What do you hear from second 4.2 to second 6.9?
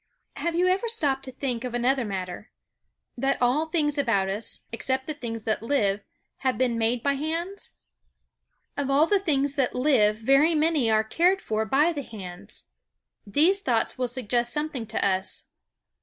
us, except the things that live, have been